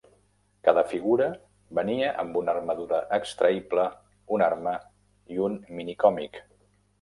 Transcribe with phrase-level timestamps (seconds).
[0.67, 1.25] Cada figura
[1.79, 3.85] venia amb una armadura extraïble,
[4.39, 4.75] una arma
[5.37, 6.43] i un minicòmic.